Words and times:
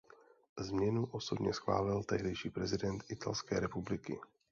Změnu 0.59 1.05
osobně 1.05 1.53
schválil 1.53 2.03
tehdejší 2.03 2.49
prezident 2.49 3.03
Italské 3.09 3.59
republiky. 3.59 4.19